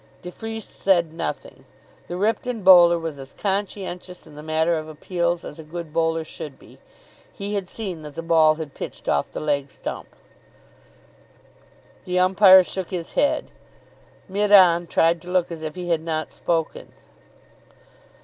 De 0.23 0.31
Freece 0.31 0.63
said 0.65 1.13
nothing. 1.13 1.63
The 2.07 2.17
Ripton 2.17 2.63
bowler 2.63 2.97
was 2.97 3.19
as 3.19 3.33
conscientious 3.33 4.25
in 4.25 4.33
the 4.33 4.41
matter 4.41 4.75
of 4.75 4.87
appeals 4.89 5.45
as 5.45 5.59
a 5.59 5.63
good 5.63 5.93
bowler 5.93 6.23
should 6.23 6.57
be. 6.57 6.79
He 7.31 7.53
had 7.53 7.69
seen 7.69 8.01
that 8.01 8.15
the 8.15 8.23
ball 8.23 8.55
had 8.55 8.73
pitched 8.73 9.07
off 9.07 9.31
the 9.31 9.39
leg 9.39 9.69
stump. 9.69 10.07
The 12.05 12.17
umpire 12.17 12.63
shook 12.63 12.89
his 12.89 13.11
head. 13.11 13.51
Mid 14.27 14.51
on 14.51 14.87
tried 14.87 15.21
to 15.21 15.29
look 15.31 15.51
as 15.51 15.61
if 15.61 15.75
he 15.75 15.89
had 15.89 16.01
not 16.01 16.31
spoken. 16.31 16.91